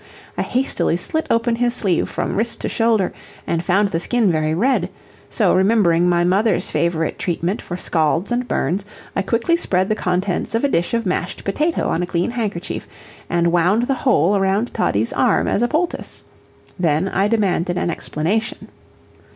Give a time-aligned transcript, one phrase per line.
[0.35, 3.13] I hastily slit open his sleeve from wrist to shoulder,
[3.45, 4.89] and found the skin very red;
[5.29, 8.83] so, remembering my mother's favorite treatment for scalds and burns,
[9.15, 12.87] I quickly spread the contents of a dish of mashed potato on a clean handkerchief,
[13.29, 16.23] and wound the whole around Toddie's arm as a poultice.
[16.79, 18.69] Then I demanded an explanation.